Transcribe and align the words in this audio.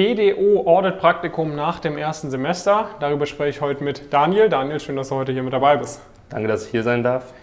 BDO 0.00 0.66
Audit 0.66 0.98
Praktikum 0.98 1.54
nach 1.54 1.78
dem 1.78 1.98
ersten 1.98 2.30
Semester. 2.30 2.86
Darüber 3.00 3.26
spreche 3.26 3.50
ich 3.50 3.60
heute 3.60 3.84
mit 3.84 4.10
Daniel. 4.10 4.48
Daniel, 4.48 4.80
schön, 4.80 4.96
dass 4.96 5.10
du 5.10 5.16
heute 5.16 5.32
hier 5.32 5.42
mit 5.42 5.52
dabei 5.52 5.76
bist. 5.76 6.00
Danke, 6.30 6.48
dass 6.48 6.64
ich 6.64 6.70
hier 6.70 6.82
sein 6.82 7.02
darf. 7.02 7.34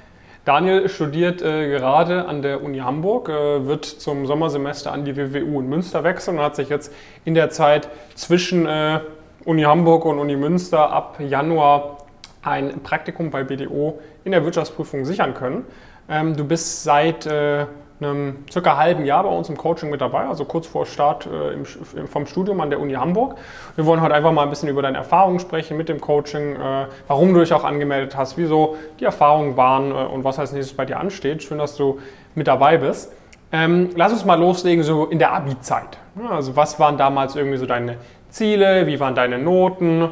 Daniel 0.44 0.90
studiert 0.90 1.44
äh, 1.44 1.70
gerade 1.70 2.26
an 2.26 2.42
der 2.42 2.64
Uni 2.64 2.80
Hamburg, 2.80 3.30
äh, 3.30 3.68
wird 3.68 3.86
zum 3.86 4.26
Sommersemester 4.26 4.92
an 4.92 5.06
die 5.06 5.16
WWU 5.16 5.60
in 5.60 5.70
Münster 5.70 6.04
wechseln 6.04 6.40
und 6.40 6.44
hat 6.44 6.56
sich 6.56 6.70
jetzt 6.70 6.92
in 7.26 7.36
der 7.36 7.52
Zeit 7.52 7.90
zwischen 8.16 8.66
äh, 8.66 9.02
Uni 9.46 9.62
Hamburg 9.62 10.06
und 10.06 10.18
Uni 10.18 10.36
Münster 10.36 10.90
ab 10.90 11.20
Januar 11.20 11.98
ein 12.42 12.82
Praktikum 12.82 13.30
bei 13.30 13.44
BDO 13.44 14.00
in 14.24 14.32
der 14.32 14.44
Wirtschaftsprüfung 14.44 15.06
sichern 15.06 15.36
können. 15.36 15.64
Ähm, 16.10 16.36
du 16.36 16.44
bist 16.44 16.84
seit 16.84 17.28
äh, 17.28 17.68
einem 18.00 18.46
circa 18.52 18.78
halben 18.78 19.06
Jahr 19.06 19.24
bei 19.24 19.30
uns 19.30 19.50
im 19.50 19.58
Coaching 19.58 19.90
mit 19.90 20.02
dabei, 20.02 20.26
also 20.26 20.46
kurz 20.46 20.68
vor 20.68 20.86
Start 20.86 21.28
äh, 21.28 22.06
vom 22.06 22.28
Studium 22.28 22.62
an 22.62 22.70
der 22.70 22.80
Uni 22.80 22.94
Hamburg. 22.94 23.38
Wir 23.76 23.86
wollen 23.86 24.02
heute 24.02 24.14
einfach 24.14 24.32
mal 24.32 24.44
ein 24.44 24.50
bisschen 24.50 24.70
über 24.70 24.82
deine 24.82 24.98
Erfahrungen 24.98 25.40
sprechen 25.40 25.78
mit 25.78 25.90
dem 25.90 26.00
Coaching, 26.00 26.56
äh, 26.56 26.86
warum 27.08 27.34
du 27.34 27.40
dich 27.40 27.54
auch 27.54 27.64
angemeldet 27.64 28.16
hast, 28.16 28.38
wieso 28.38 28.78
die 29.00 29.06
Erfahrungen 29.06 29.58
waren 29.58 29.92
äh, 29.92 29.94
und 29.94 30.24
was 30.24 30.38
als 30.38 30.52
nächstes 30.52 30.76
bei 30.76 30.86
dir 30.86 31.00
ansteht. 31.00 31.44
Schön, 31.44 31.58
dass 31.58 31.76
du 31.76 32.00
mit 32.36 32.48
dabei 32.48 32.78
bist. 32.78 33.12
Ähm, 33.52 33.90
lass 33.96 34.12
uns 34.12 34.26
mal 34.26 34.40
loslegen, 34.40 34.84
so 34.84 35.06
in 35.06 35.20
der 35.20 35.34
Abi-Zeit. 35.34 35.98
Also 36.30 36.56
was 36.56 36.80
waren 36.80 36.98
damals 36.98 37.36
irgendwie 37.36 37.58
so 37.58 37.66
deine 37.66 37.98
Ziele, 38.30 38.88
wie 38.88 39.00
waren 39.00 39.16
deine 39.16 39.40
Noten, 39.40 40.10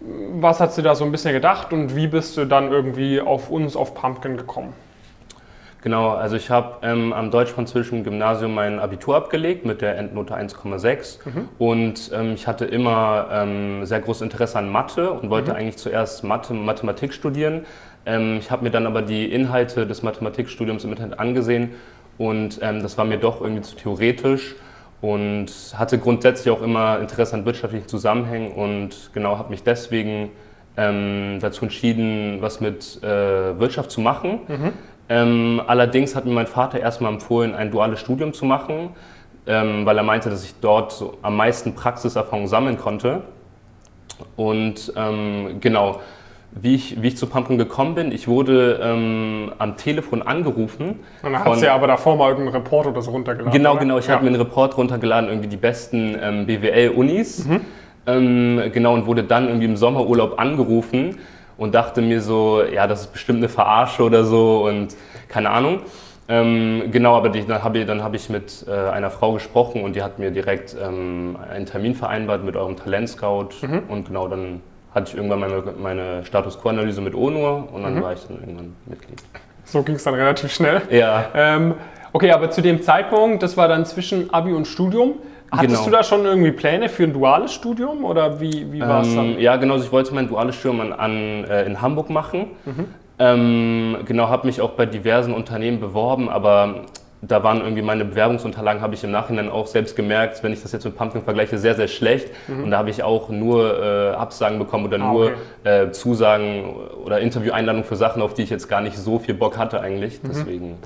was 0.00 0.60
hast 0.60 0.78
du 0.78 0.82
da 0.82 0.94
so 0.94 1.04
ein 1.04 1.10
bisschen 1.10 1.32
gedacht 1.32 1.72
und 1.72 1.96
wie 1.96 2.06
bist 2.06 2.36
du 2.36 2.44
dann 2.44 2.70
irgendwie 2.70 3.20
auf 3.20 3.50
uns, 3.50 3.74
auf 3.74 3.94
Pumpkin 3.94 4.36
gekommen? 4.36 4.72
Genau, 5.80 6.10
also 6.10 6.34
ich 6.34 6.50
habe 6.50 6.78
ähm, 6.82 7.12
am 7.12 7.30
deutsch-französischen 7.30 8.02
Gymnasium 8.02 8.52
mein 8.54 8.80
Abitur 8.80 9.16
abgelegt 9.16 9.64
mit 9.64 9.80
der 9.80 9.96
Endnote 9.96 10.34
1,6 10.34 11.18
mhm. 11.24 11.48
und 11.58 12.10
ähm, 12.12 12.34
ich 12.34 12.48
hatte 12.48 12.64
immer 12.64 13.28
ähm, 13.30 13.84
sehr 13.86 14.00
großes 14.00 14.22
Interesse 14.22 14.58
an 14.58 14.70
Mathe 14.70 15.12
und 15.12 15.30
wollte 15.30 15.52
mhm. 15.52 15.56
eigentlich 15.56 15.76
zuerst 15.76 16.24
Mathe, 16.24 16.52
Mathematik 16.52 17.12
studieren. 17.12 17.64
Ähm, 18.06 18.38
ich 18.40 18.50
habe 18.50 18.64
mir 18.64 18.70
dann 18.70 18.86
aber 18.86 19.02
die 19.02 19.32
Inhalte 19.32 19.86
des 19.86 20.02
Mathematikstudiums 20.02 20.82
im 20.82 20.90
Internet 20.90 21.20
angesehen 21.20 21.70
und 22.18 22.58
ähm, 22.60 22.82
das 22.82 22.98
war 22.98 23.04
mir 23.04 23.18
doch 23.18 23.40
irgendwie 23.40 23.62
zu 23.62 23.76
theoretisch 23.76 24.56
und 25.00 25.46
hatte 25.76 25.98
grundsätzlich 25.98 26.52
auch 26.52 26.60
immer 26.60 26.98
Interesse 26.98 27.34
an 27.34 27.44
wirtschaftlichen 27.44 27.86
Zusammenhängen 27.86 28.50
und 28.50 29.10
genau 29.14 29.38
habe 29.38 29.50
mich 29.50 29.62
deswegen 29.62 30.30
ähm, 30.76 31.38
dazu 31.40 31.64
entschieden, 31.64 32.38
was 32.40 32.60
mit 32.60 33.00
äh, 33.02 33.58
Wirtschaft 33.60 33.92
zu 33.92 34.00
machen. 34.00 34.40
Mhm. 34.48 34.72
Ähm, 35.08 35.62
allerdings 35.66 36.14
hat 36.14 36.26
mir 36.26 36.32
mein 36.32 36.46
Vater 36.46 36.80
erstmal 36.80 37.12
empfohlen, 37.12 37.54
ein 37.54 37.70
duales 37.70 38.00
Studium 38.00 38.32
zu 38.32 38.44
machen, 38.44 38.90
ähm, 39.46 39.86
weil 39.86 39.96
er 39.96 40.02
meinte, 40.02 40.28
dass 40.28 40.44
ich 40.44 40.54
dort 40.60 40.92
so 40.92 41.16
am 41.22 41.36
meisten 41.36 41.74
Praxiserfahrung 41.74 42.46
sammeln 42.46 42.78
konnte. 42.78 43.22
Und 44.36 44.92
ähm, 44.96 45.58
genau, 45.60 46.00
wie 46.50 46.74
ich, 46.74 47.00
wie 47.00 47.08
ich 47.08 47.16
zu 47.16 47.26
Pumpkin 47.26 47.56
gekommen 47.56 47.94
bin, 47.94 48.12
ich 48.12 48.26
wurde 48.26 48.80
ähm, 48.82 49.52
am 49.58 49.76
Telefon 49.76 50.22
angerufen. 50.22 51.00
Und 51.22 51.32
dann 51.32 51.44
hast 51.44 51.62
du 51.62 51.66
ja 51.66 51.74
aber 51.74 51.86
davor 51.86 52.16
mal 52.16 52.30
irgendeinen 52.30 52.56
Report 52.56 52.86
oder 52.88 53.00
so 53.00 53.10
runtergeladen. 53.10 53.52
Genau, 53.52 53.72
oder? 53.72 53.80
genau, 53.80 53.98
ich 53.98 54.06
ja. 54.06 54.14
habe 54.14 54.24
mir 54.24 54.30
einen 54.30 54.40
Report 54.40 54.76
runtergeladen, 54.76 55.28
irgendwie 55.28 55.48
die 55.48 55.56
besten 55.56 56.16
ähm, 56.20 56.46
BWL-Unis. 56.46 57.46
Mhm. 57.46 57.60
Ähm, 58.06 58.62
genau, 58.72 58.94
und 58.94 59.06
wurde 59.06 59.24
dann 59.24 59.48
irgendwie 59.48 59.66
im 59.66 59.76
Sommerurlaub 59.76 60.38
angerufen 60.38 61.16
und 61.58 61.74
dachte 61.74 62.00
mir 62.00 62.22
so, 62.22 62.62
ja, 62.62 62.86
das 62.86 63.02
ist 63.02 63.12
bestimmt 63.12 63.38
eine 63.38 63.50
Verarsche 63.50 64.02
oder 64.02 64.24
so 64.24 64.64
und 64.66 64.96
keine 65.28 65.50
Ahnung. 65.50 65.80
Ähm, 66.30 66.90
genau, 66.90 67.16
aber 67.16 67.30
die, 67.30 67.44
dann 67.44 67.62
habe 67.64 67.78
ich, 67.78 67.88
hab 67.88 68.14
ich 68.14 68.28
mit 68.28 68.64
äh, 68.68 68.70
einer 68.70 69.10
Frau 69.10 69.32
gesprochen 69.32 69.82
und 69.82 69.96
die 69.96 70.02
hat 70.02 70.18
mir 70.18 70.30
direkt 70.30 70.76
ähm, 70.80 71.38
einen 71.50 71.66
Termin 71.66 71.94
vereinbart 71.94 72.44
mit 72.44 72.54
eurem 72.54 72.76
Talentscout 72.76 73.48
mhm. 73.62 73.82
und 73.88 74.08
genau 74.08 74.28
dann 74.28 74.60
hatte 74.94 75.10
ich 75.10 75.16
irgendwann 75.16 75.40
meine, 75.40 75.62
meine 75.78 76.24
Status 76.24 76.60
Quo-Analyse 76.60 77.00
mit 77.00 77.14
ONUR 77.14 77.68
und 77.72 77.82
dann 77.82 77.94
mhm. 77.94 78.02
war 78.02 78.12
ich 78.12 78.20
dann 78.26 78.40
irgendwann 78.40 78.76
Mitglied. 78.86 79.22
So 79.64 79.82
ging 79.82 79.96
es 79.96 80.04
dann 80.04 80.14
relativ 80.14 80.52
schnell. 80.52 80.82
Ja. 80.90 81.26
Ähm, 81.34 81.74
okay, 82.12 82.30
aber 82.30 82.50
zu 82.50 82.60
dem 82.60 82.82
Zeitpunkt, 82.82 83.42
das 83.42 83.56
war 83.56 83.68
dann 83.68 83.84
zwischen 83.86 84.32
Abi 84.32 84.52
und 84.52 84.66
Studium, 84.66 85.14
Hattest 85.50 85.76
genau. 85.76 85.84
du 85.84 85.90
da 85.90 86.02
schon 86.02 86.24
irgendwie 86.24 86.52
Pläne 86.52 86.88
für 86.88 87.04
ein 87.04 87.12
duales 87.12 87.54
Studium 87.54 88.04
oder 88.04 88.40
wie, 88.40 88.72
wie 88.72 88.80
war 88.80 89.02
es 89.02 89.08
ähm, 89.08 89.16
dann? 89.16 89.38
Ja, 89.40 89.56
genau. 89.56 89.74
Also 89.74 89.86
ich 89.86 89.92
wollte 89.92 90.14
mein 90.14 90.28
duales 90.28 90.56
Studium 90.56 90.80
an, 90.80 90.92
an 90.92 91.44
äh, 91.44 91.64
in 91.64 91.80
Hamburg 91.80 92.10
machen. 92.10 92.48
Mhm. 92.64 92.84
Ähm, 93.18 93.96
genau, 94.04 94.28
habe 94.28 94.46
mich 94.46 94.60
auch 94.60 94.70
bei 94.70 94.86
diversen 94.86 95.34
Unternehmen 95.34 95.80
beworben, 95.80 96.28
aber 96.28 96.84
da 97.20 97.42
waren 97.42 97.60
irgendwie 97.60 97.82
meine 97.82 98.04
Bewerbungsunterlagen, 98.04 98.80
habe 98.80 98.94
ich 98.94 99.02
im 99.02 99.10
Nachhinein 99.10 99.50
auch 99.50 99.66
selbst 99.66 99.96
gemerkt, 99.96 100.42
wenn 100.44 100.52
ich 100.52 100.62
das 100.62 100.70
jetzt 100.70 100.84
mit 100.84 100.96
Pumpkin 100.96 101.22
vergleiche, 101.22 101.58
sehr, 101.58 101.74
sehr 101.74 101.88
schlecht. 101.88 102.28
Mhm. 102.46 102.64
Und 102.64 102.70
da 102.70 102.78
habe 102.78 102.90
ich 102.90 103.02
auch 103.02 103.28
nur 103.28 103.82
äh, 103.82 104.10
Absagen 104.14 104.58
bekommen 104.58 104.86
oder 104.86 105.00
ah, 105.00 105.12
nur 105.12 105.32
okay. 105.62 105.86
äh, 105.86 105.90
Zusagen 105.90 106.76
oder 107.04 107.18
Intervieweinladungen 107.18 107.84
für 107.84 107.96
Sachen, 107.96 108.22
auf 108.22 108.34
die 108.34 108.42
ich 108.42 108.50
jetzt 108.50 108.68
gar 108.68 108.80
nicht 108.80 108.96
so 108.96 109.18
viel 109.18 109.34
Bock 109.34 109.58
hatte 109.58 109.80
eigentlich. 109.80 110.22
Mhm. 110.22 110.28
Deswegen. 110.28 110.78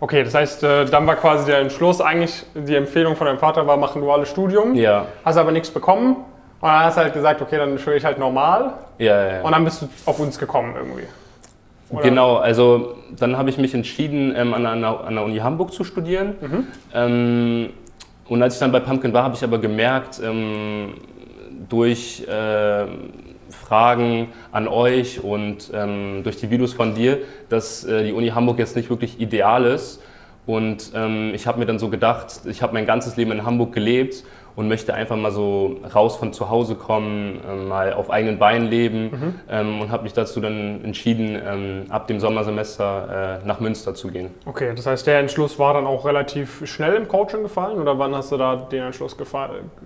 Okay, 0.00 0.24
das 0.24 0.34
heißt, 0.34 0.62
äh, 0.62 0.84
dann 0.84 1.06
war 1.06 1.16
quasi 1.16 1.46
der 1.46 1.60
Entschluss 1.60 2.00
eigentlich, 2.00 2.44
die 2.54 2.74
Empfehlung 2.74 3.16
von 3.16 3.26
deinem 3.26 3.38
Vater 3.38 3.66
war, 3.66 3.76
mach 3.76 3.94
ein 3.94 4.02
duales 4.02 4.28
Studium. 4.28 4.74
Ja. 4.74 5.06
Hast 5.24 5.36
aber 5.36 5.52
nichts 5.52 5.70
bekommen. 5.70 6.16
Und 6.60 6.68
dann 6.68 6.84
hast 6.84 6.96
du 6.96 7.02
halt 7.02 7.14
gesagt, 7.14 7.40
okay, 7.42 7.56
dann 7.56 7.78
studiere 7.78 7.98
ich 7.98 8.04
halt 8.04 8.18
normal. 8.18 8.72
Ja, 8.98 9.22
ja, 9.22 9.36
ja. 9.36 9.42
Und 9.42 9.52
dann 9.52 9.64
bist 9.64 9.82
du 9.82 9.88
auf 10.04 10.18
uns 10.18 10.38
gekommen 10.38 10.74
irgendwie. 10.76 11.06
Oder? 11.90 12.02
Genau, 12.02 12.36
also 12.36 12.96
dann 13.16 13.36
habe 13.38 13.50
ich 13.50 13.58
mich 13.58 13.72
entschieden, 13.74 14.34
ähm, 14.36 14.54
an, 14.54 14.62
der, 14.62 15.00
an, 15.04 15.14
der, 15.14 15.24
Uni 15.24 15.38
Hamburg 15.38 15.72
zu 15.72 15.84
studieren. 15.84 16.34
Mhm. 16.40 16.66
Ähm, 16.92 17.70
und 18.28 18.42
als 18.42 18.54
ich 18.54 18.60
dann 18.60 18.72
bei 18.72 18.80
Pumpkin 18.80 19.12
war, 19.12 19.22
habe 19.22 19.34
ich 19.34 19.44
aber 19.44 19.58
gemerkt, 19.58 20.20
ähm, 20.22 20.94
durch 21.68 22.26
äh, 22.28 22.86
Fragen 23.50 24.28
an 24.52 24.68
euch 24.68 25.22
und 25.22 25.70
ähm, 25.72 26.20
durch 26.22 26.36
die 26.36 26.50
Videos 26.50 26.72
von 26.72 26.94
dir, 26.94 27.18
dass 27.48 27.84
äh, 27.84 28.04
die 28.04 28.12
Uni 28.12 28.28
Hamburg 28.28 28.58
jetzt 28.58 28.76
nicht 28.76 28.90
wirklich 28.90 29.20
ideal 29.20 29.64
ist. 29.64 30.02
Und 30.46 30.92
ähm, 30.94 31.32
ich 31.34 31.46
habe 31.46 31.58
mir 31.58 31.66
dann 31.66 31.78
so 31.78 31.88
gedacht, 31.88 32.42
ich 32.44 32.62
habe 32.62 32.72
mein 32.72 32.86
ganzes 32.86 33.16
Leben 33.16 33.32
in 33.32 33.44
Hamburg 33.44 33.72
gelebt 33.72 34.24
und 34.56 34.68
möchte 34.68 34.94
einfach 34.94 35.16
mal 35.16 35.30
so 35.30 35.76
raus 35.94 36.16
von 36.16 36.32
zu 36.32 36.48
Hause 36.48 36.74
kommen, 36.74 37.40
ähm, 37.48 37.68
mal 37.68 37.92
auf 37.92 38.10
eigenen 38.10 38.38
Beinen 38.38 38.68
leben 38.68 39.02
mhm. 39.02 39.34
ähm, 39.50 39.80
und 39.82 39.90
habe 39.90 40.04
mich 40.04 40.14
dazu 40.14 40.40
dann 40.40 40.82
entschieden, 40.82 41.38
ähm, 41.46 41.84
ab 41.90 42.06
dem 42.06 42.18
Sommersemester 42.18 43.40
äh, 43.42 43.46
nach 43.46 43.60
Münster 43.60 43.94
zu 43.94 44.08
gehen. 44.08 44.30
Okay, 44.46 44.72
das 44.74 44.86
heißt, 44.86 45.06
der 45.06 45.20
Entschluss 45.20 45.58
war 45.58 45.74
dann 45.74 45.86
auch 45.86 46.06
relativ 46.06 46.66
schnell 46.66 46.94
im 46.94 47.06
Coaching 47.06 47.42
gefallen 47.42 47.78
oder 47.78 47.98
wann 47.98 48.14
hast 48.14 48.32
du 48.32 48.38
da 48.38 48.56
den 48.56 48.84
Entschluss 48.84 49.16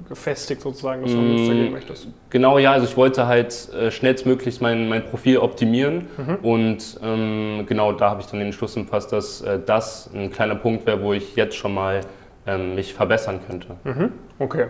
gefestigt 0.08 0.62
sozusagen, 0.62 1.02
dass 1.02 1.10
du 1.10 1.16
nach 1.16 1.24
Münster 1.24 1.54
gehen 1.54 1.72
möchtest? 1.72 2.08
Genau, 2.30 2.58
ja, 2.58 2.72
also 2.72 2.86
ich 2.86 2.96
wollte 2.96 3.26
halt 3.26 3.68
äh, 3.74 3.90
schnellstmöglichst 3.90 4.62
mein, 4.62 4.88
mein 4.88 5.04
Profil 5.04 5.38
optimieren 5.38 6.06
mhm. 6.16 6.36
und 6.42 7.00
ähm, 7.02 7.64
genau 7.66 7.92
da 7.92 8.10
habe 8.10 8.20
ich 8.20 8.28
dann 8.28 8.38
den 8.38 8.46
Entschluss 8.46 8.76
gefasst, 8.76 9.12
dass 9.12 9.42
äh, 9.42 9.58
das 9.64 10.08
ein 10.14 10.30
kleiner 10.30 10.54
Punkt 10.54 10.86
wäre, 10.86 11.02
wo 11.02 11.12
ich 11.12 11.34
jetzt 11.34 11.56
schon 11.56 11.74
mal 11.74 12.02
ähm, 12.50 12.74
mich 12.74 12.94
verbessern 12.94 13.40
könnte. 13.46 13.76
Mhm. 13.84 14.12
Okay. 14.38 14.66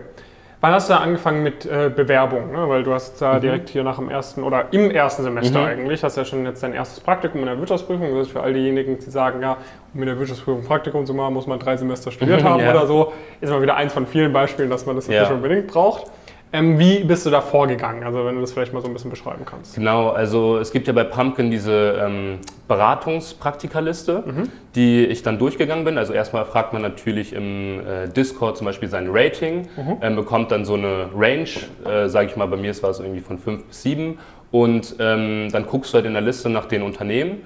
Wann 0.62 0.74
hast 0.74 0.91
du 0.91 0.94
angefangen 0.94 1.42
mit 1.42 1.64
äh, 1.64 1.91
Bewerbung? 1.94 2.52
Ne? 2.52 2.68
Weil 2.68 2.82
du 2.82 2.92
hast 2.92 3.22
da 3.22 3.34
mhm. 3.34 3.41
direkt 3.41 3.70
hier 3.70 3.82
nach 3.82 3.96
dem 3.96 4.10
ersten 4.10 4.42
oder 4.42 4.66
im 4.72 4.91
ersten 4.91 5.22
Semester 5.22 5.60
mhm. 5.60 5.66
eigentlich, 5.66 6.04
hast 6.04 6.18
ja 6.18 6.24
schon 6.26 6.44
jetzt 6.44 6.62
dein 6.62 6.74
erstes 6.74 7.00
Praktikum 7.00 7.41
in 7.41 7.46
der 7.46 7.58
Wirtschaftsprüfung. 7.58 8.14
Das 8.14 8.26
ist 8.26 8.32
für 8.32 8.42
all 8.42 8.52
diejenigen, 8.52 8.98
die 8.98 9.10
sagen, 9.10 9.41
ja, 9.41 9.56
um 9.94 10.00
in 10.00 10.06
der 10.06 10.18
Wirtschaftsprüfung 10.18 10.64
Praktikum 10.64 11.06
zu 11.06 11.14
machen, 11.14 11.32
muss 11.32 11.46
man 11.46 11.58
drei 11.58 11.78
Semester 11.78 12.10
studiert 12.10 12.44
haben 12.44 12.60
ja. 12.60 12.70
oder 12.72 12.86
so. 12.86 13.14
Ist 13.41 13.48
mal 13.48 13.62
wieder 13.62 13.76
eins 13.76 13.94
von 13.94 14.06
vielen 14.06 14.34
Beispielen, 14.34 14.68
dass 14.68 14.84
man 14.84 14.97
das 14.97 15.06
ja. 15.06 15.22
nicht 15.22 15.32
unbedingt 15.32 15.68
braucht. 15.68 16.10
Ähm, 16.52 16.78
wie 16.78 17.04
bist 17.04 17.24
du 17.26 17.30
da 17.30 17.40
vorgegangen? 17.40 18.02
Also 18.02 18.24
wenn 18.24 18.34
du 18.34 18.40
das 18.40 18.52
vielleicht 18.52 18.72
mal 18.72 18.80
so 18.80 18.88
ein 18.88 18.92
bisschen 18.92 19.10
beschreiben 19.10 19.44
kannst. 19.44 19.76
Genau, 19.76 20.10
also 20.10 20.58
es 20.58 20.72
gibt 20.72 20.88
ja 20.88 20.92
bei 20.92 21.04
Pumpkin 21.04 21.50
diese 21.50 22.00
ähm, 22.00 22.38
Beratungspraktikaliste, 22.66 24.24
mhm. 24.26 24.48
die 24.74 25.06
ich 25.06 25.22
dann 25.22 25.38
durchgegangen 25.38 25.84
bin. 25.84 25.96
Also 25.96 26.12
erstmal 26.12 26.44
fragt 26.44 26.72
man 26.72 26.82
natürlich 26.82 27.32
im 27.32 27.80
äh, 27.80 28.08
Discord 28.08 28.56
zum 28.56 28.64
Beispiel 28.64 28.88
sein 28.88 29.06
Rating, 29.10 29.68
mhm. 29.76 29.98
ähm, 30.02 30.16
bekommt 30.16 30.50
dann 30.50 30.64
so 30.64 30.74
eine 30.74 31.08
Range, 31.14 31.48
äh, 31.84 32.08
sage 32.08 32.26
ich 32.28 32.36
mal, 32.36 32.47
bei 32.47 32.56
mir 32.56 32.70
war 32.82 32.91
es 32.91 32.98
irgendwie 32.98 33.20
von 33.20 33.38
5 33.38 33.64
bis 33.66 33.82
7 33.82 34.18
und 34.50 34.96
ähm, 34.98 35.48
dann 35.53 35.66
guckst 35.66 35.92
du 35.92 35.96
halt 35.96 36.06
in 36.06 36.14
der 36.14 36.22
Liste 36.22 36.50
nach 36.50 36.66
den 36.66 36.82
Unternehmen. 36.82 37.42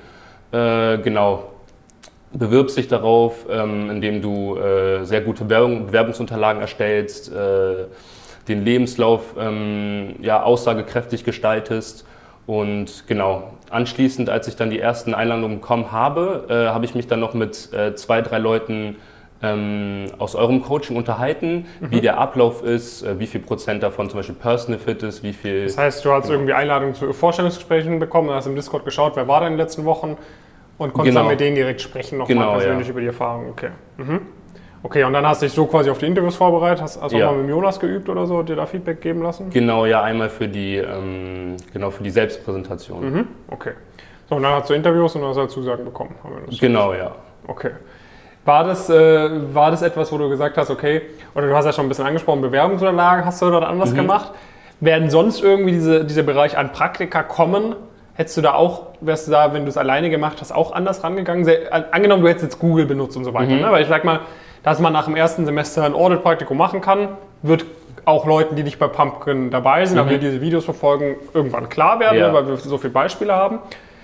Äh, 0.51 0.99
genau, 0.99 1.51
bewirbst 2.33 2.77
dich 2.79 2.89
darauf, 2.89 3.47
ähm, 3.51 3.91
indem 3.91 4.23
du 4.23 4.57
äh, 4.57 5.05
sehr 5.05 5.21
gute 5.21 5.45
Bewerbung, 5.45 5.87
Bewerbungsunterlagen 5.87 6.63
erstellst, 6.63 7.31
äh, 7.31 7.85
den 8.49 8.65
Lebenslauf 8.65 9.35
ähm, 9.39 10.17
ja, 10.21 10.43
aussagekräftig 10.43 11.25
gestaltest. 11.25 12.07
Und 12.47 13.05
genau, 13.07 13.55
anschließend, 13.71 14.29
als 14.29 14.49
ich 14.49 14.57
dann 14.57 14.71
die 14.71 14.79
ersten 14.79 15.15
Einladungen 15.15 15.61
bekommen 15.61 15.93
habe, 15.93 16.47
äh, 16.49 16.73
habe 16.73 16.85
ich 16.85 16.95
mich 16.95 17.07
dann 17.07 17.21
noch 17.21 17.35
mit 17.35 17.73
äh, 17.73 17.95
zwei, 17.95 18.21
drei 18.21 18.39
Leuten 18.39 18.97
ähm, 19.43 20.07
aus 20.19 20.35
eurem 20.35 20.63
Coaching 20.63 20.97
unterhalten, 20.97 21.67
mhm. 21.81 21.91
wie 21.91 22.01
der 22.01 22.19
Ablauf 22.19 22.63
ist, 22.63 23.03
äh, 23.03 23.19
wie 23.19 23.27
viel 23.27 23.41
Prozent 23.41 23.83
davon 23.83 24.09
zum 24.09 24.19
Beispiel 24.19 24.35
Personal 24.35 24.79
Fit 24.79 25.03
ist, 25.03 25.23
wie 25.23 25.33
viel. 25.33 25.65
Das 25.65 25.79
heißt, 25.79 26.05
du 26.05 26.13
hast 26.13 26.25
genau. 26.25 26.35
irgendwie 26.35 26.53
Einladungen 26.53 26.95
zu 26.95 27.13
Vorstellungsgesprächen 27.13 27.99
bekommen, 27.99 28.31
hast 28.31 28.47
im 28.47 28.57
Discord 28.57 28.85
geschaut, 28.85 29.17
wer 29.17 29.29
war 29.29 29.41
da 29.41 29.47
in 29.47 29.55
den 29.55 29.59
letzten 29.59 29.85
Wochen 29.85 30.17
und 30.79 30.93
konntest 30.93 31.15
genau. 31.15 31.21
dann 31.21 31.29
mit 31.31 31.41
denen 31.41 31.57
direkt 31.57 31.81
sprechen, 31.81 32.19
nochmal 32.19 32.35
genau, 32.37 32.53
persönlich 32.53 32.87
ja. 32.87 32.91
über 32.91 33.01
die 33.01 33.07
Erfahrung. 33.07 33.51
Okay. 33.51 33.71
Mhm. 33.97 34.21
Okay, 34.85 35.03
und 35.05 35.15
dann 35.15 35.27
hast 35.27 35.41
du 35.41 35.47
dich 35.47 35.55
so 35.55 35.65
quasi 35.65 35.89
auf 35.89 35.97
die 35.97 36.05
Interviews 36.07 36.37
vorbereitet, 36.37 36.83
hast 36.83 36.99
also 37.03 37.17
Ja. 37.17 37.29
auch 37.29 37.33
mal 37.33 37.41
mit 37.41 37.49
Jonas 37.51 37.81
geübt 37.81 38.07
oder 38.11 38.27
so, 38.27 38.43
dir 38.43 38.55
da 38.55 38.67
Feedback 38.67 39.01
geben 39.01 39.23
lassen? 39.23 39.49
Genau, 39.49 39.87
ja, 39.87 40.03
einmal 40.03 40.29
für 40.29 40.47
die, 40.47 40.77
ähm, 40.77 41.57
genau, 41.73 41.91
für 41.91 42.03
die 42.03 42.11
Selbstpräsentation. 42.11 43.11
Mhm. 43.13 43.29
Okay. 43.51 43.73
So, 44.29 44.37
und 44.37 44.43
dann 44.43 44.53
hast 44.53 44.69
du 44.69 44.75
Interviews 44.75 45.17
und 45.17 45.25
hast 45.25 45.39
halt 45.39 45.51
Zusagen 45.51 45.87
bekommen. 45.87 46.15
Genau, 46.61 46.93
ja. 46.93 47.13
Okay. 47.49 47.71
War 48.45 48.65
das, 48.65 48.91
äh, 48.91 49.55
war 49.55 49.71
das 49.71 49.81
etwas, 49.81 50.13
wo 50.13 50.19
du 50.19 50.29
gesagt 50.29 50.59
hast, 50.59 50.69
okay, 50.71 51.01
oder 51.35 51.47
du 51.49 51.57
hast 51.57 51.65
ja 51.65 51.73
schon 51.73 51.87
ein 51.87 51.89
bisschen 51.89 52.05
angesprochen, 52.07 52.43
Bewerbungsunterlagen 52.43 53.25
hast 53.25 53.41
du 53.41 53.51
dort 53.51 53.65
anders 53.65 53.93
Mhm. 53.93 53.97
gemacht. 53.97 54.33
Werden 54.81 55.09
sonst 55.09 55.43
irgendwie 55.43 55.73
diese, 55.73 56.05
dieser 56.05 56.25
Bereich 56.25 56.59
an 56.59 56.73
Praktika 56.73 57.23
kommen? 57.23 57.75
Hättest 58.17 58.37
du 58.37 58.43
da 58.43 58.53
auch, 58.53 58.89
wärst 59.01 59.29
du 59.29 59.33
da, 59.33 59.55
wenn 59.55 59.63
du 59.63 59.71
es 59.71 59.79
alleine 59.79 60.11
gemacht 60.11 60.39
hast, 60.43 60.53
auch 60.55 60.73
anders 60.73 61.03
rangegangen? 61.03 61.47
Sehr, 61.47 61.73
an- 61.73 61.87
angenommen, 61.91 62.23
du 62.23 62.29
hättest 62.29 62.45
jetzt 62.45 62.59
Google 62.59 62.85
benutzt 62.85 63.17
und 63.17 63.25
so 63.25 63.33
weiter. 63.33 63.53
Mhm. 63.55 63.63
Ne? 63.63 63.73
Weil 63.73 63.83
ich 63.83 63.89
sag 63.89 64.05
mal, 64.05 64.21
dass 64.65 64.81
man 64.81 64.93
nach 64.93 65.05
dem 65.05 65.15
ersten 65.15 65.45
Semester 65.47 65.85
ein 65.85 65.95
Audit-Praktikum 65.95 66.57
machen 66.57 66.81
kann, 66.81 67.11
wird 67.43 67.65
auch 68.07 68.27
Leuten, 68.27 68.57
die 68.57 68.63
nicht 68.65 68.79
bei 68.79 68.89
Pumpkin 68.89 69.51
dabei 69.51 69.87
sind, 69.87 69.99
aber 69.99 70.11
die 70.11 70.19
diese 70.19 70.41
Videos 70.41 70.65
verfolgen, 70.65 71.17
irgendwann 71.33 71.69
klar 71.69 72.01
werden, 72.01 72.17
Mhm. 72.17 72.23
Ja. 72.23 72.35
weil 72.35 72.47
wir 72.49 72.57
so 72.57 72.77
viele 72.79 72.93
Beispiele 72.93 73.33
haben. 73.33 73.61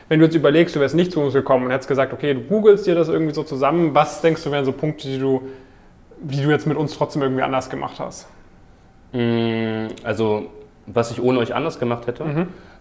Wenn 0.08 0.20
du 0.20 0.24
jetzt 0.26 0.34
überlegst, 0.34 0.74
du 0.74 0.80
wärst 0.80 0.94
nicht 0.94 1.12
zu 1.12 1.20
uns 1.20 1.34
gekommen 1.34 1.66
und 1.66 1.70
hättest 1.70 1.88
gesagt, 1.88 2.12
okay, 2.12 2.34
du 2.34 2.40
googelst 2.40 2.86
dir 2.86 2.94
das 2.94 3.08
irgendwie 3.08 3.34
so 3.34 3.42
zusammen, 3.42 3.94
was 3.94 4.20
denkst 4.22 4.42
du 4.44 4.50
wären 4.50 4.64
so 4.64 4.72
Punkte, 4.72 5.06
die 5.08 5.18
du, 5.18 5.42
die 6.20 6.42
du 6.42 6.50
jetzt 6.50 6.66
mit 6.66 6.76
uns 6.76 6.96
trotzdem 6.96 7.22
irgendwie 7.22 7.42
anders 7.42 7.68
gemacht 7.70 7.98
hast? 8.00 8.26
Mm, 9.12 9.86
Also, 10.04 10.46
was 10.92 11.10
ich 11.10 11.22
ohne 11.22 11.38
euch 11.38 11.54
anders 11.54 11.78
gemacht 11.78 12.06
hätte. 12.06 12.24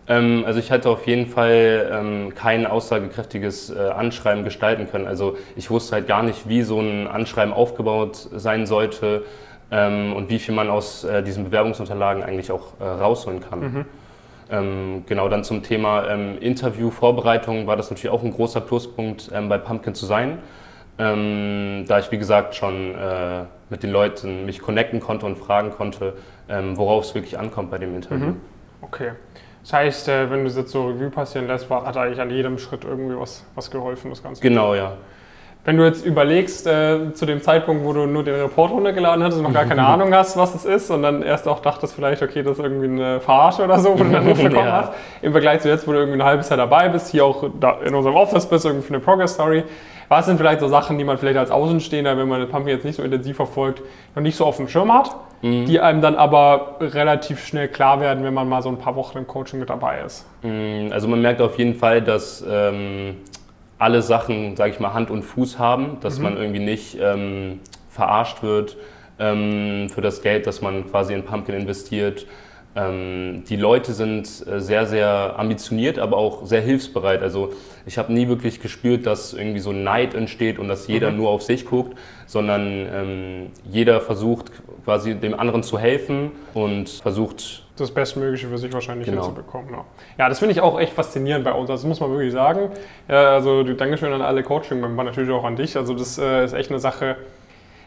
Ähm, 0.07 0.43
also, 0.45 0.59
ich 0.59 0.71
hätte 0.71 0.89
auf 0.89 1.05
jeden 1.07 1.27
Fall 1.27 1.89
ähm, 1.91 2.33
kein 2.35 2.65
aussagekräftiges 2.65 3.69
äh, 3.69 3.79
Anschreiben 3.79 4.43
gestalten 4.43 4.87
können. 4.89 5.07
Also, 5.07 5.37
ich 5.55 5.69
wusste 5.69 5.95
halt 5.95 6.07
gar 6.07 6.23
nicht, 6.23 6.47
wie 6.49 6.63
so 6.63 6.79
ein 6.79 7.07
Anschreiben 7.07 7.53
aufgebaut 7.53 8.15
sein 8.31 8.65
sollte 8.65 9.23
ähm, 9.71 10.13
und 10.13 10.29
wie 10.29 10.39
viel 10.39 10.55
man 10.55 10.69
aus 10.69 11.03
äh, 11.03 11.21
diesen 11.23 11.43
Bewerbungsunterlagen 11.43 12.23
eigentlich 12.23 12.51
auch 12.51 12.73
äh, 12.79 12.83
rausholen 12.83 13.41
kann. 13.41 13.85
Ähm, 14.51 15.03
genau, 15.05 15.29
dann 15.29 15.43
zum 15.43 15.61
Thema 15.61 16.07
ähm, 16.09 16.37
Interviewvorbereitung 16.39 17.67
war 17.67 17.75
das 17.77 17.91
natürlich 17.91 18.09
auch 18.09 18.23
ein 18.23 18.31
großer 18.31 18.61
Pluspunkt, 18.61 19.29
ähm, 19.33 19.47
bei 19.47 19.59
Pumpkin 19.59 19.93
zu 19.93 20.07
sein. 20.07 20.39
Ähm, 20.99 21.85
da 21.87 21.99
ich, 21.99 22.11
wie 22.11 22.17
gesagt, 22.17 22.55
schon 22.55 22.93
äh, 22.93 23.45
mit 23.69 23.83
den 23.83 23.91
Leuten 23.91 24.45
mich 24.45 24.59
connecten 24.59 24.99
konnte 24.99 25.25
und 25.25 25.37
fragen 25.37 25.71
konnte, 25.71 26.13
ähm, 26.49 26.77
worauf 26.77 27.05
es 27.05 27.15
wirklich 27.15 27.39
ankommt 27.39 27.71
bei 27.71 27.77
dem 27.77 27.95
Interview. 27.95 28.33
Okay. 28.81 29.11
Das 29.63 29.73
heißt, 29.73 30.09
äh, 30.09 30.29
wenn 30.29 30.41
du 30.43 30.47
es 30.49 30.57
jetzt 30.57 30.71
so 30.71 30.87
Revue 30.87 31.09
passieren 31.09 31.47
lässt, 31.47 31.69
war, 31.69 31.85
hat 31.85 31.95
eigentlich 31.95 32.19
an 32.19 32.29
jedem 32.31 32.57
Schritt 32.57 32.83
irgendwie 32.83 33.17
was, 33.17 33.45
was 33.55 33.71
geholfen, 33.71 34.09
das 34.09 34.21
Ganze. 34.23 34.41
Genau, 34.41 34.73
ja. 34.75 34.93
Wenn 35.65 35.75
du 35.77 35.83
jetzt 35.85 36.05
überlegst, 36.05 36.65
äh, 36.67 37.13
zu 37.13 37.25
dem 37.25 37.41
Zeitpunkt, 37.41 37.83
wo 37.83 37.91
du 37.93 38.05
nur 38.05 38.23
den 38.23 38.35
Report 38.35 38.71
runtergeladen 38.71 39.21
hattest 39.23 39.39
und 39.39 39.43
noch 39.43 39.53
gar 39.53 39.65
keine 39.65 39.85
Ahnung 39.85 40.13
hast, 40.13 40.37
was 40.37 40.55
es 40.55 40.65
ist, 40.65 40.89
und 40.89 41.03
dann 41.03 41.21
erst 41.21 41.47
auch 41.47 41.59
dachtest 41.59 41.93
vielleicht, 41.93 42.21
okay, 42.23 42.41
das 42.43 42.57
ist 42.57 42.63
irgendwie 42.63 42.87
eine 42.87 43.19
Verarsche 43.19 43.63
oder 43.65 43.77
so, 43.79 43.99
wo 43.99 44.03
du 44.03 44.09
dann 44.09 44.25
mitbekommen 44.25 44.65
Ja. 44.65 44.83
hast, 44.83 44.93
im 45.21 45.31
Vergleich 45.33 45.59
zu 45.61 45.67
jetzt, 45.69 45.87
wo 45.87 45.91
du 45.91 45.99
irgendwie 45.99 46.19
ein 46.19 46.25
halbes 46.25 46.49
Jahr 46.49 46.57
dabei 46.57 46.87
bist, 46.89 47.09
hier 47.09 47.25
auch 47.25 47.43
in 47.43 47.93
unserem 47.93 48.15
Office 48.15 48.47
bist, 48.47 48.65
irgendwie 48.65 48.87
für 48.87 48.93
eine 48.93 49.03
Progress-Story. 49.03 49.63
Was 50.09 50.25
sind 50.25 50.37
vielleicht 50.37 50.59
so 50.59 50.67
Sachen, 50.67 50.97
die 50.97 51.03
man 51.03 51.17
vielleicht 51.17 51.37
als 51.37 51.51
Außenstehender, 51.51 52.17
wenn 52.17 52.27
man 52.27 52.41
das 52.41 52.49
Pumping 52.49 52.73
jetzt 52.73 52.83
nicht 52.83 52.95
so 52.95 53.03
intensiv 53.03 53.35
verfolgt, 53.35 53.81
noch 54.15 54.23
nicht 54.23 54.35
so 54.35 54.45
auf 54.45 54.57
dem 54.57 54.67
Schirm 54.67 54.91
hat, 54.91 55.15
die 55.41 55.79
einem 55.79 56.01
dann 56.01 56.15
aber 56.15 56.77
relativ 56.81 57.45
schnell 57.45 57.69
klar 57.69 58.01
werden, 58.01 58.23
wenn 58.23 58.33
man 58.33 58.49
mal 58.49 58.61
so 58.61 58.69
ein 58.69 58.77
paar 58.77 58.95
Wochen 58.95 59.19
im 59.19 59.27
Coaching 59.27 59.59
mit 59.59 59.69
dabei 59.69 60.01
ist? 60.01 60.25
Mm, 60.41 60.91
Also 60.91 61.07
man 61.07 61.21
merkt 61.21 61.41
auf 61.41 61.57
jeden 61.57 61.75
Fall, 61.75 62.01
dass 62.01 62.43
ähm, 62.49 63.17
alle 63.77 64.01
Sachen, 64.01 64.55
sage 64.57 64.71
ich 64.71 64.79
mal, 64.79 64.93
Hand 64.93 65.09
und 65.11 65.23
Fuß 65.23 65.57
haben, 65.59 65.97
dass 66.01 66.19
man 66.19 66.35
irgendwie 66.35 66.59
nicht 66.59 66.97
ähm, 66.99 67.59
verarscht 67.89 68.43
wird 68.43 68.75
ähm, 69.19 69.89
für 69.89 70.01
das 70.01 70.21
Geld, 70.21 70.47
das 70.47 70.61
man 70.61 70.89
quasi 70.89 71.13
in 71.13 71.23
Pumpkin 71.23 71.55
investiert. 71.55 72.25
Ähm, 72.75 73.43
die 73.49 73.55
Leute 73.55 73.93
sind 73.93 74.27
äh, 74.47 74.59
sehr, 74.61 74.85
sehr 74.85 75.35
ambitioniert, 75.37 75.97
aber 75.97 76.17
auch 76.17 76.45
sehr 76.45 76.61
hilfsbereit. 76.61 77.21
Also 77.23 77.51
ich 77.85 77.97
habe 77.97 78.13
nie 78.13 78.27
wirklich 78.27 78.61
gespürt, 78.61 79.05
dass 79.05 79.33
irgendwie 79.33 79.59
so 79.59 79.71
Neid 79.71 80.13
entsteht 80.13 80.59
und 80.59 80.67
dass 80.67 80.87
jeder 80.87 81.11
nur 81.11 81.29
auf 81.29 81.41
sich 81.41 81.65
guckt, 81.65 81.97
sondern 82.27 82.87
ähm, 82.93 83.47
jeder 83.69 84.01
versucht 84.01 84.51
quasi 84.85 85.15
dem 85.15 85.39
anderen 85.39 85.63
zu 85.63 85.79
helfen 85.79 86.31
und 86.53 86.89
versucht 86.89 87.63
das 87.75 87.91
Bestmögliche 87.91 88.47
für 88.47 88.57
sich 88.57 88.71
wahrscheinlich 88.73 89.07
Genau. 89.07 89.25
hinzubekommen. 89.25 89.71
Ja, 89.71 89.85
ja 90.17 90.29
das 90.29 90.39
finde 90.39 90.51
ich 90.51 90.61
auch 90.61 90.79
echt 90.79 90.93
faszinierend 90.93 91.45
bei 91.45 91.53
uns. 91.53 91.69
Das 91.69 91.83
muss 91.85 91.99
man 91.99 92.11
wirklich 92.11 92.33
sagen. 92.33 92.69
Ja, 93.07 93.31
also 93.31 93.63
Dankeschön 93.63 94.11
an 94.13 94.21
alle 94.21 94.43
Coaching-Member, 94.43 95.03
natürlich 95.03 95.31
auch 95.31 95.45
an 95.45 95.55
dich. 95.55 95.75
Also 95.75 95.93
das 95.93 96.17
äh, 96.17 96.45
ist 96.45 96.53
echt 96.53 96.69
eine 96.69 96.79
Sache, 96.79 97.15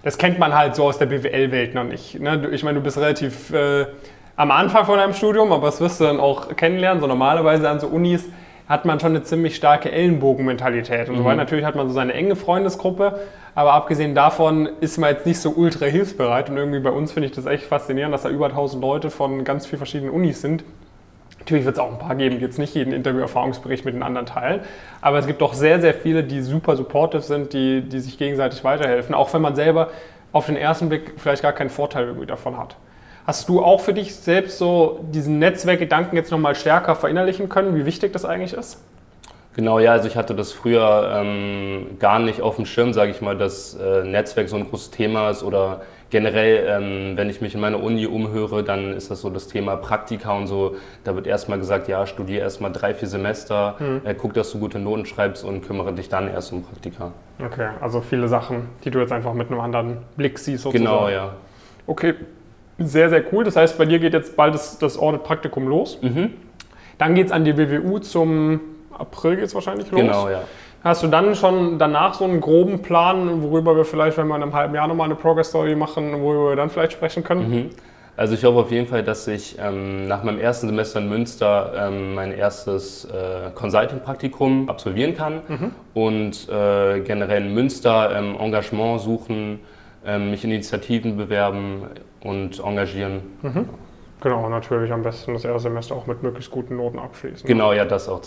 das 0.03 0.19
kennt 0.19 0.39
man 0.39 0.55
halt 0.55 0.75
so 0.75 0.85
aus 0.85 0.99
der 0.99 1.07
BWL-Welt 1.07 1.75
noch 1.75 1.85
nicht. 1.85 2.19
Ne? 2.19 2.49
Ich 2.53 2.65
meine, 2.65 2.79
du 2.79 2.83
bist 2.83 2.99
relativ 2.99 3.53
äh, 3.53 3.87
am 4.43 4.51
Anfang 4.51 4.87
von 4.87 4.99
deinem 4.99 5.15
Studium, 5.15 5.53
aber 5.53 5.67
das 5.67 5.81
wirst 5.81 6.01
du 6.01 6.05
dann 6.05 6.19
auch 6.19 6.57
kennenlernen. 6.57 7.01
So 7.01 7.07
normalerweise 7.07 7.71
an 7.71 7.79
so 7.79 7.87
Unis 7.87 8.25
hat 8.69 8.85
man 8.85 8.99
schon 8.99 9.11
eine 9.11 9.23
ziemlich 9.23 9.55
starke 9.55 9.93
Ellenbogenmentalität. 9.93 11.09
Und 11.09 11.19
so 11.19 11.25
weiter. 11.25 11.37
Natürlich 11.37 11.65
hat 11.65 11.77
man 11.77 11.87
so 11.87 11.95
seine 11.95 12.13
enge 12.13 12.35
Freundesgruppe, 12.35 13.21
aber 13.55 13.73
abgesehen 13.75 14.17
davon 14.17 14.69
ist 14.81 14.99
man 14.99 15.11
jetzt 15.11 15.27
nicht 15.27 15.39
so 15.39 15.51
ultra 15.51 15.87
hilfsbereit. 15.87 16.51
Und 16.51 16.57
irgendwie 16.57 16.81
bei 16.81 16.91
uns 16.91 17.13
finde 17.13 17.29
ich 17.29 17.35
das 17.37 17.47
echt 17.47 17.63
faszinierend, 17.63 18.13
dass 18.13 18.23
da 18.23 18.31
über 18.31 18.47
1000 18.47 18.83
Leute 18.83 19.11
von 19.11 19.45
ganz 19.45 19.67
vielen 19.67 19.79
verschiedenen 19.79 20.11
Unis 20.11 20.41
sind. 20.41 20.65
Natürlich 21.39 21.65
wird 21.65 21.77
es 21.77 21.81
auch 21.81 21.93
ein 21.93 22.01
paar 22.01 22.17
geben, 22.17 22.39
die 22.39 22.45
jetzt 22.45 22.59
nicht 22.59 22.75
jeden 22.75 22.93
Interview-Erfahrungsbericht 22.93 23.85
mit 23.85 23.95
den 23.95 24.03
anderen 24.03 24.27
teilen. 24.27 24.63
Aber 25.03 25.21
es 25.21 25.29
gibt 25.29 25.41
doch 25.41 25.55
sehr, 25.55 25.81
sehr 25.81 25.95
viele, 25.95 26.25
die 26.25 26.43
super 26.43 26.75
supportive 26.75 27.23
sind, 27.23 27.53
die, 27.53 27.83
die 27.83 28.01
sich 28.01 28.19
gegenseitig 28.19 28.65
weiterhelfen. 28.65 29.15
Auch 29.15 29.33
wenn 29.35 29.43
man 29.43 29.55
selber 29.55 29.91
auf 30.33 30.47
den 30.47 30.57
ersten 30.57 30.89
Blick 30.89 31.13
vielleicht 31.19 31.43
gar 31.43 31.53
keinen 31.53 31.71
Vorteil 31.71 32.07
irgendwie 32.07 32.27
davon 32.27 32.59
hat. 32.59 32.75
Hast 33.27 33.49
du 33.49 33.63
auch 33.63 33.81
für 33.81 33.95
dich 33.95 34.15
selbst 34.17 34.59
so 34.59 35.01
diesen 35.13 35.39
Netzwerkgedanken 35.39 36.17
jetzt 36.17 36.31
nochmal 36.33 36.55
stärker 36.55 36.97
verinnerlichen 36.97 37.49
können, 37.49 37.77
wie 37.77 37.87
wichtig 37.87 38.13
das 38.13 38.25
eigentlich 38.25 38.53
ist? 38.53 38.83
Genau, 39.55 39.79
ja, 39.79 39.93
also 39.93 40.09
ich 40.09 40.17
hatte 40.17 40.35
das 40.35 40.53
früher 40.53 41.13
ähm, 41.15 41.99
gar 41.99 42.19
nicht 42.19 42.41
auf 42.41 42.57
dem 42.57 42.65
Schirm, 42.65 42.95
sage 42.95 43.11
ich 43.11 43.21
mal, 43.21 43.37
dass 43.37 43.75
äh, 43.75 44.03
Netzwerk 44.03 44.49
so 44.49 44.57
ein 44.57 44.69
großes 44.69 44.91
Thema 44.91 45.29
ist 45.29 45.43
oder 45.43 45.83
generell, 46.09 46.67
ähm, 46.69 47.17
wenn 47.17 47.29
ich 47.29 47.41
mich 47.41 47.55
in 47.55 47.61
meiner 47.61 47.83
Uni 47.83 48.07
umhöre, 48.07 48.65
dann 48.65 48.95
ist 48.95 49.11
das 49.11 49.21
so 49.21 49.31
das 49.31 49.49
Thema 49.49 49.77
Praktika 49.77 50.37
und 50.37 50.47
so. 50.47 50.77
Da 51.05 51.15
wird 51.15 51.27
erstmal 51.27 51.59
gesagt, 51.59 51.87
ja, 51.89 52.07
studier 52.07 52.41
erstmal 52.41 52.73
drei, 52.73 52.95
vier 52.95 53.09
Semester, 53.09 53.77
äh, 54.05 54.15
guck, 54.15 54.35
dass 54.35 54.53
du 54.53 54.59
gute 54.59 54.79
Noten 54.79 55.07
schreibst 55.07 55.45
und 55.45 55.67
kümmere 55.67 55.93
dich 55.93 56.09
dann 56.09 56.29
erst 56.29 56.53
um 56.53 56.63
Praktika. 56.65 57.13
Okay, 57.45 57.69
also 57.81 58.01
viele 58.01 58.29
Sachen, 58.29 58.69
die 58.85 58.91
du 58.91 59.01
jetzt 59.01 59.13
einfach 59.13 59.35
mit 59.35 59.51
einem 59.51 59.61
anderen 59.61 59.99
Blick 60.17 60.39
siehst 60.39 60.65
sozusagen. 60.65 60.85
Genau, 60.85 61.09
ja. 61.09 61.35
Okay, 61.87 62.15
sehr, 62.87 63.09
sehr 63.11 63.23
cool. 63.33 63.45
Das 63.45 63.57
heißt, 63.57 63.79
bei 63.79 63.85
dir 63.85 63.99
geht 63.99 64.13
jetzt 64.13 64.37
bald 64.37 64.55
das, 64.55 64.79
das 64.79 64.99
Audit-Praktikum 64.99 65.67
los. 65.69 65.99
Mhm. 66.03 66.33
Dann 66.99 67.15
geht 67.15 67.27
es 67.27 67.33
an 67.33 67.45
die 67.45 67.57
WWU 67.57 67.99
zum 67.99 68.61
April 68.97 69.37
geht 69.37 69.47
es 69.47 69.55
wahrscheinlich 69.55 69.91
los. 69.91 70.01
Genau, 70.01 70.29
ja. 70.29 70.43
Hast 70.85 71.03
du 71.03 71.07
dann 71.07 71.35
schon 71.35 71.79
danach 71.79 72.15
so 72.15 72.25
einen 72.25 72.41
groben 72.41 72.83
Plan, 72.83 73.43
worüber 73.43 73.77
wir 73.77 73.85
vielleicht, 73.85 74.19
wenn 74.19 74.27
wir 74.27 74.37
in 74.37 74.43
einem 74.43 74.53
halben 74.53 74.75
Jahr 74.75 74.89
nochmal 74.89 75.07
eine 75.07 75.15
Progress-Story 75.15 75.77
machen, 75.77 76.21
worüber 76.21 76.51
wir 76.51 76.57
dann 76.57 76.71
vielleicht 76.71 76.93
sprechen 76.93 77.23
können? 77.23 77.51
Mhm. 77.51 77.71
Also 78.17 78.35
ich 78.35 78.45
hoffe 78.45 78.59
auf 78.59 78.71
jeden 78.71 78.87
Fall, 78.87 79.03
dass 79.03 79.27
ich 79.27 79.57
ähm, 79.59 80.07
nach 80.07 80.23
meinem 80.23 80.39
ersten 80.39 80.67
Semester 80.67 81.01
in 81.01 81.09
Münster 81.09 81.73
ähm, 81.77 82.15
mein 82.15 82.33
erstes 82.33 83.07
äh, 83.07 83.51
Consulting-Praktikum 83.55 84.69
absolvieren 84.69 85.17
kann 85.17 85.41
und 85.95 86.49
äh, 86.49 87.01
generell 87.01 87.47
in 87.47 87.55
Münster 87.55 88.15
ähm, 88.15 88.37
Engagement 88.39 89.01
suchen, 89.01 89.35
ähm, 89.35 89.61
mich 90.05 90.45
in 90.45 90.51
Initiativen 90.51 91.17
bewerben 91.17 91.87
und 92.23 92.59
engagieren. 92.59 93.23
Genau, 94.21 94.49
natürlich 94.49 94.93
am 94.93 95.03
besten 95.03 95.35
das 95.35 95.45
erste 95.45 95.69
Semester 95.69 95.95
auch 95.95 96.07
mit 96.07 96.23
möglichst 96.23 96.51
guten 96.51 96.77
Noten 96.77 96.99
abschließen. 96.99 97.47
Genau, 97.47 97.73
ja, 97.73 97.85
das 97.85 98.09
auch. 98.09 98.21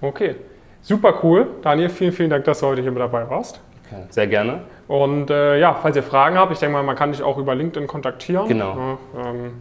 Okay, 0.00 0.36
super 0.80 1.20
cool. 1.22 1.46
Daniel, 1.62 1.90
vielen, 1.90 2.12
vielen 2.12 2.30
Dank, 2.30 2.44
dass 2.44 2.60
du 2.60 2.66
heute 2.66 2.82
hier 2.82 2.90
mit 2.90 3.00
dabei 3.00 3.28
warst. 3.28 3.60
Okay. 3.86 4.02
Sehr 4.10 4.26
gerne. 4.26 4.62
Und 4.88 5.30
äh, 5.30 5.58
ja, 5.58 5.74
falls 5.74 5.96
ihr 5.96 6.02
Fragen 6.02 6.36
habt, 6.36 6.52
ich 6.52 6.58
denke 6.58 6.72
mal, 6.72 6.82
man 6.82 6.96
kann 6.96 7.12
dich 7.12 7.22
auch 7.22 7.38
über 7.38 7.54
LinkedIn 7.54 7.86
kontaktieren. 7.86 8.48
Genau. 8.48 8.98
Ja, 9.14 9.30
ähm, 9.30 9.52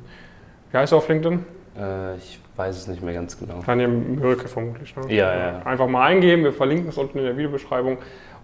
wie 0.72 0.78
heißt 0.78 0.92
du 0.94 0.98
auf 0.98 1.08
LinkedIn? 1.08 1.46
Äh, 1.78 2.16
ich 2.18 2.40
weiß 2.56 2.76
es 2.76 2.88
nicht 2.88 3.04
mehr 3.04 3.14
ganz 3.14 3.38
genau. 3.38 3.62
Daniel 3.66 3.90
Mürke 3.90 4.48
vermutlich. 4.48 4.96
Ne? 4.96 5.14
Ja, 5.14 5.34
ja, 5.34 5.48
ja. 5.52 5.60
Einfach 5.66 5.88
mal 5.88 6.06
eingeben, 6.06 6.44
wir 6.44 6.54
verlinken 6.54 6.90
es 6.90 6.98
unten 6.98 7.20
in 7.20 7.26
der 7.26 7.38
Videobeschreibung. 7.38 7.98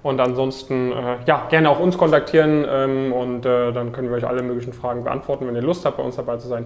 Und 0.04 0.20
ansonsten, 0.20 0.92
äh, 0.92 1.18
ja, 1.28 1.46
gerne 1.50 1.70
auch 1.70 1.80
uns 1.80 1.98
kontaktieren 1.98 2.66
ähm, 2.68 3.14
und 3.14 3.46
äh, 3.46 3.72
dann 3.72 3.92
können 3.92 4.10
wir 4.10 4.18
euch 4.18 4.28
alle 4.28 4.42
möglichen 4.42 4.74
Fragen 4.74 5.04
beantworten. 5.04 5.48
Wenn 5.48 5.56
ihr 5.56 5.62
Lust 5.62 5.86
habt, 5.86 5.98
bei 5.98 6.04
uns 6.04 6.16
dabei 6.16 6.38
zu 6.38 6.48
sein, 6.48 6.66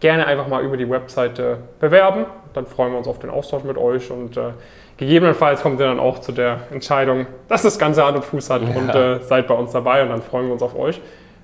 gerne 0.00 0.26
einfach 0.26 0.48
mal 0.48 0.62
über 0.62 0.76
die 0.76 0.88
Webseite 0.88 1.58
bewerben. 1.80 2.26
Dann 2.52 2.66
freuen 2.66 2.92
wir 2.92 2.98
uns 2.98 3.08
auf 3.08 3.18
den 3.18 3.30
Austausch 3.30 3.64
mit 3.64 3.78
euch 3.78 4.10
und 4.10 4.36
äh, 4.36 4.50
gegebenenfalls 4.98 5.62
kommt 5.62 5.80
ihr 5.80 5.86
dann 5.86 5.98
auch 5.98 6.18
zu 6.18 6.32
der 6.32 6.58
Entscheidung, 6.70 7.26
dass 7.48 7.62
das 7.62 7.78
Ganze 7.78 8.04
Hand 8.04 8.16
und 8.16 8.24
Fuß 8.24 8.50
hat 8.50 8.60
und 8.60 8.94
äh, 8.94 9.20
seid 9.20 9.48
bei 9.48 9.54
uns 9.54 9.72
dabei 9.72 10.02
und 10.02 10.10
dann 10.10 10.20
freuen 10.20 10.46
wir 10.46 10.52
uns 10.52 10.62
auf 10.62 10.78
euch. 10.78 11.00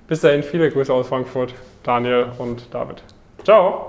Bis 0.07 0.21
dahin, 0.21 0.43
viele 0.43 0.69
Grüße 0.69 0.93
aus 0.93 1.07
Frankfurt, 1.07 1.55
Daniel 1.83 2.27
und 2.37 2.71
David. 2.71 3.01
Ciao! 3.43 3.87